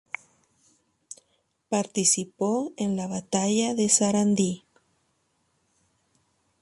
Participó 1.69 2.73
en 2.75 2.95
la 2.97 3.05
batalla 3.05 3.75
de 3.75 3.87
Sarandí. 3.87 4.65